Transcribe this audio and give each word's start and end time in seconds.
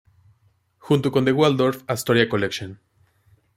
Junto 0.79 1.11
con 1.11 1.25
The 1.25 1.31
Waldorf=Astoria 1.31 2.27
Collection. 2.27 2.79